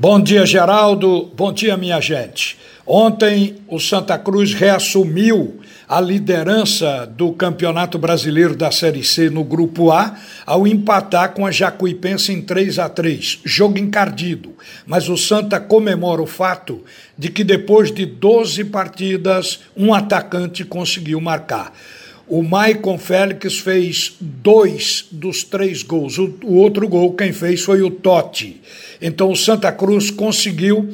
[0.00, 1.28] Bom dia, Geraldo.
[1.34, 2.56] Bom dia, minha gente.
[2.86, 9.90] Ontem o Santa Cruz reassumiu a liderança do Campeonato Brasileiro da Série C no Grupo
[9.90, 10.16] A
[10.46, 14.54] ao empatar com a Jacuipense em 3 a 3 jogo encardido.
[14.86, 16.84] Mas o Santa comemora o fato
[17.18, 21.72] de que depois de 12 partidas, um atacante conseguiu marcar.
[22.28, 26.18] O Maicon Félix fez dois dos três gols.
[26.18, 28.60] O, o, outro gol quem fez foi o Totti.
[29.00, 30.90] Então o Santa Cruz conseguiu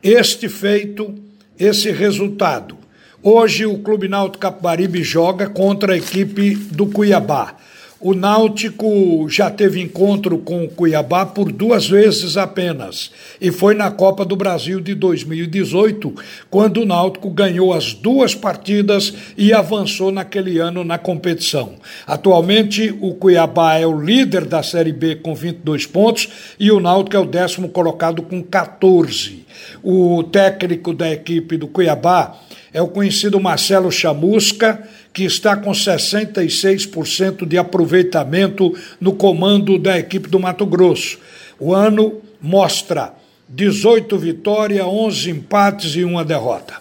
[0.00, 1.12] este feito,
[1.58, 2.78] esse resultado.
[3.20, 7.56] Hoje o Clube Náutico Capibaribe joga contra a equipe do Cuiabá.
[8.00, 13.90] O Náutico já teve encontro com o Cuiabá por duas vezes apenas, e foi na
[13.90, 16.14] Copa do Brasil de 2018,
[16.48, 21.74] quando o Náutico ganhou as duas partidas e avançou naquele ano na competição.
[22.06, 27.16] Atualmente, o Cuiabá é o líder da Série B com 22 pontos e o Náutico
[27.16, 29.44] é o décimo colocado com 14.
[29.82, 32.38] O técnico da equipe do Cuiabá
[32.72, 34.86] é o conhecido Marcelo Chamusca
[35.18, 41.18] que está com 66% de aproveitamento no comando da equipe do Mato Grosso.
[41.58, 43.12] O ano mostra
[43.48, 46.74] 18 vitórias, 11 empates e uma derrota.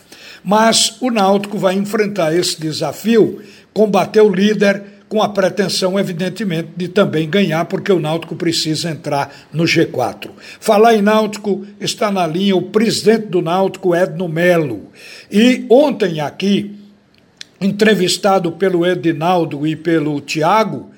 [0.44, 3.42] Mas o Náutico vai enfrentar esse desafio,
[3.74, 9.34] combater o líder com a pretensão, evidentemente, de também ganhar, porque o Náutico precisa entrar
[9.52, 10.30] no G4.
[10.60, 14.92] Falar em Náutico, está na linha o presidente do Náutico, Edno Melo.
[15.32, 16.77] E ontem aqui,
[17.60, 20.92] entrevistado pelo Edinaldo e pelo Tiago,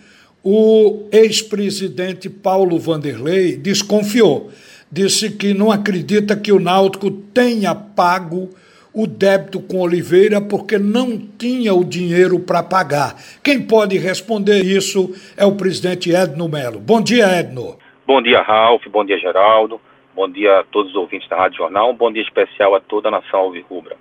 [0.43, 4.51] o ex-presidente Paulo Vanderlei desconfiou.
[4.91, 8.49] Disse que não acredita que o Náutico tenha pago
[8.93, 13.15] o débito com Oliveira porque não tinha o dinheiro para pagar.
[13.43, 16.79] Quem pode responder isso é o presidente Edno Melo.
[16.79, 17.77] Bom dia, Edno.
[18.07, 18.83] Bom dia, Ralf.
[18.87, 19.79] Bom dia, Geraldo.
[20.15, 21.91] Bom dia a todos os ouvintes da Rádio Jornal.
[21.91, 23.95] Um bom dia especial a toda a nação alvirrubra.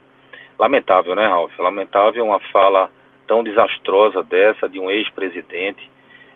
[0.59, 1.56] Lamentável, né, Ralf?
[1.59, 2.91] Lamentável uma fala
[3.27, 5.89] tão desastrosa dessa de um ex-presidente,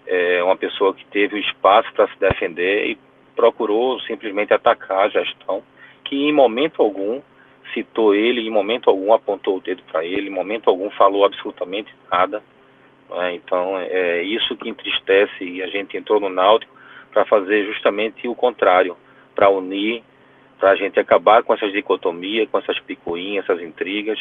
[0.06, 2.99] é, uma pessoa que teve o espaço para se defender e
[3.34, 5.62] procurou simplesmente atacar a gestão,
[6.05, 7.21] que em momento algum
[7.72, 11.93] citou ele, em momento algum apontou o dedo para ele, em momento algum falou absolutamente
[12.10, 12.43] nada.
[13.10, 13.34] Né?
[13.34, 16.72] Então é isso que entristece e a gente entrou no Náutico
[17.10, 18.97] para fazer justamente o contrário,
[19.34, 20.03] para unir
[20.62, 24.17] para a gente acabar com essas dicotomias, com essas picuinhas, essas intrigas.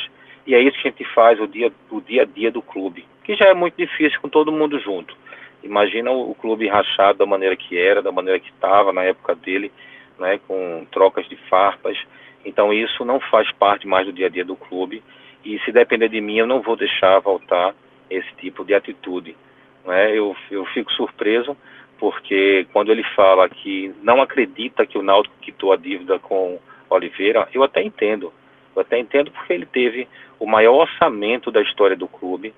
[0.48, 3.06] E é isso que a gente faz o dia, o dia a dia do clube,
[3.24, 5.16] que já é muito difícil com todo mundo junto.
[5.64, 9.36] Imagina o, o clube rachado da maneira que era, da maneira que estava na época
[9.36, 9.72] dele,
[10.18, 11.96] né, com trocas de farpas.
[12.44, 15.04] Então isso não faz parte mais do dia a dia do clube.
[15.46, 17.76] E se depender de mim, eu não vou deixar voltar
[18.10, 19.38] esse tipo de atitude.
[19.86, 20.18] Né?
[20.18, 21.56] Eu, eu fico surpreso
[22.02, 27.48] porque quando ele fala que não acredita que o Náutico quitou a dívida com Oliveira,
[27.54, 28.34] eu até entendo.
[28.76, 30.08] Eu até entendo porque ele teve
[30.40, 32.56] o maior orçamento da história do clube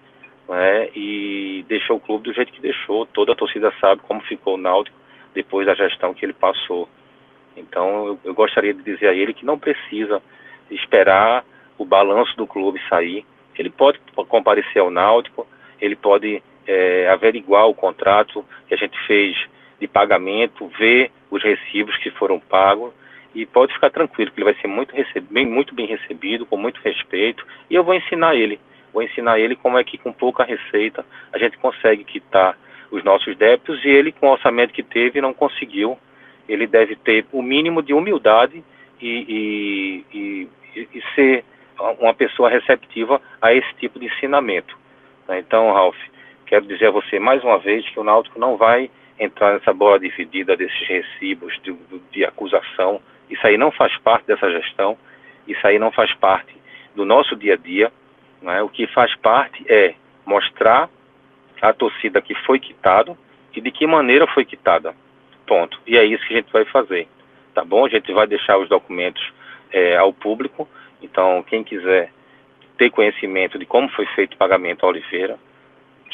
[0.48, 3.06] né, e deixou o clube do jeito que deixou.
[3.06, 4.98] Toda a torcida sabe como ficou o Náutico
[5.34, 6.88] depois da gestão que ele passou.
[7.58, 10.24] Então eu, eu gostaria de dizer a ele que não precisa
[10.72, 11.44] esperar
[11.78, 13.26] o balanço do clube sair.
[13.58, 14.00] Ele pode
[14.30, 15.46] comparecer ao Náutico,
[15.82, 19.36] ele pode é, averiguar o contrato que a gente fez
[19.80, 22.94] de pagamento, ver os recibos que foram pagos
[23.36, 24.94] e pode ficar tranquilo que ele vai ser muito,
[25.30, 28.60] bem, muito bem recebido, com muito respeito e eu vou ensinar ele,
[28.94, 32.58] vou ensinar ele como é que com pouca receita a gente consegue quitar
[32.92, 35.98] os nossos débitos e ele com o orçamento que teve não conseguiu,
[36.48, 38.64] ele deve ter o mínimo de humildade
[39.02, 41.44] e, e, e, e ser
[42.00, 44.78] uma pessoa receptiva a esse tipo de ensinamento.
[45.28, 45.40] Né?
[45.40, 45.98] Então, Ralph,
[46.54, 48.88] quero dizer a você mais uma vez que o Náutico não vai
[49.20, 51.76] entrar nessa bola dividida desses recibos de,
[52.12, 53.02] de acusação.
[53.28, 54.96] Isso aí não faz parte dessa gestão,
[55.48, 56.56] isso aí não faz parte
[56.96, 57.92] do nosso dia a dia.
[58.40, 58.62] Né?
[58.62, 59.96] O que faz parte é
[60.28, 60.92] mostrar
[61.60, 63.18] à torcida que foi quitado
[63.56, 64.94] e de que maneira foi quitada.
[65.48, 65.80] Ponto.
[65.88, 67.08] E é isso que a gente vai fazer.
[67.56, 67.84] Tá bom?
[67.84, 69.28] A gente vai deixar os documentos
[69.72, 70.70] é, ao público.
[71.02, 72.12] Então, quem quiser
[72.78, 75.40] ter conhecimento de como foi feito o pagamento a Oliveira,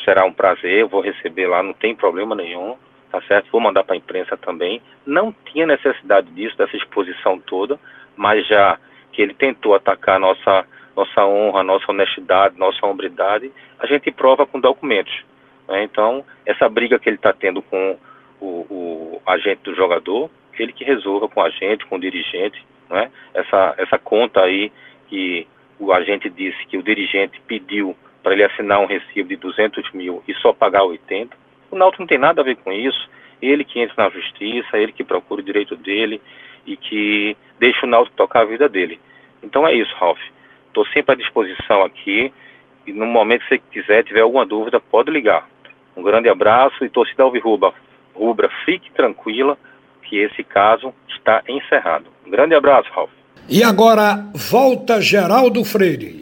[0.04, 2.76] será um prazer, eu vou receber lá, não tem problema nenhum,
[3.12, 3.52] tá certo?
[3.52, 4.82] Vou mandar para a imprensa também.
[5.06, 7.80] Não tinha necessidade disso, dessa exposição toda,
[8.16, 8.78] mas já
[9.12, 10.66] que ele tentou atacar nossa
[10.96, 15.24] nossa honra, nossa honestidade, nossa hombridade, a gente prova com documentos.
[15.68, 15.84] Né?
[15.84, 17.98] Então, essa briga que ele está tendo com
[18.42, 23.10] o, o, agente do jogador, ele que resolva com a gente, com o dirigente, né?
[23.34, 24.72] essa, essa conta aí
[25.08, 25.48] que
[25.80, 30.22] o agente disse que o dirigente pediu para ele assinar um recibo de 200 mil
[30.28, 31.36] e só pagar 80.
[31.72, 33.10] O Náutico não tem nada a ver com isso.
[33.42, 36.22] Ele que entra na justiça, ele que procura o direito dele
[36.66, 39.00] e que deixe o Náutico tocar a vida dele.
[39.42, 40.20] Então é isso, Ralf.
[40.68, 42.34] Estou sempre à disposição aqui
[42.86, 45.48] e no momento que você quiser, tiver alguma dúvida, pode ligar.
[45.96, 47.74] Um grande abraço e torcida Alvirrubra,
[48.14, 49.58] Rubra, fique tranquila
[50.04, 52.06] que esse caso está encerrado.
[52.26, 53.12] Um grande abraço, Ralf.
[53.52, 56.19] E agora volta Geraldo Freire.